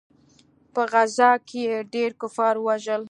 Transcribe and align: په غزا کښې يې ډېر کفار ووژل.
په 0.73 0.81
غزا 0.91 1.31
کښې 1.47 1.61
يې 1.67 1.77
ډېر 1.93 2.11
کفار 2.21 2.55
ووژل. 2.59 2.99